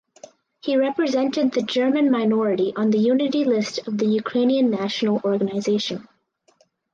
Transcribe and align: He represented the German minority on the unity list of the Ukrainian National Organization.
He 0.61 0.75
represented 0.77 1.51
the 1.51 1.61
German 1.61 2.09
minority 2.09 2.73
on 2.75 2.89
the 2.89 2.97
unity 2.97 3.43
list 3.43 3.87
of 3.87 3.99
the 3.99 4.07
Ukrainian 4.07 4.71
National 4.71 5.21
Organization. 5.23 6.07